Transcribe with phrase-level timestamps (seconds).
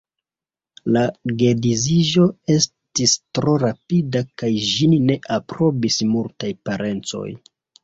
[0.95, 1.01] La
[1.41, 7.31] geedziĝo estis tro rapida kaj ĝin ne aprobis multaj parencoj.